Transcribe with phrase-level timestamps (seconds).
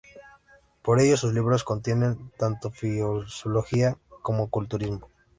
[0.81, 5.09] Por ello, sus libros contienen tanto Filosofía como Culturismo.